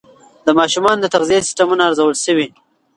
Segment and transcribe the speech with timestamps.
[0.45, 2.47] د ماشومانو د تغذیې سیستمونه ارزول شوي.